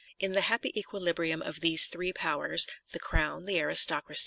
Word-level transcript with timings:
In 0.19 0.31
the 0.33 0.41
happy 0.41 0.71
equilibrium 0.75 1.43
of 1.43 1.59
the 1.59 1.77
three 1.77 2.11
powers: 2.11 2.65
the 2.91 2.97
Crown, 2.97 3.45
the 3.45 3.59
aristocracy, 3.59 4.17
•"QEnone." 4.17 4.17